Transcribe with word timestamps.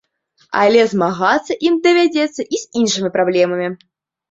Але 0.61 0.85
змагацца 0.93 1.57
ім 1.67 1.77
давядзецца 1.85 2.41
і 2.53 2.63
з 2.63 2.83
іншымі 2.83 3.15
праблемамі. 3.21 3.73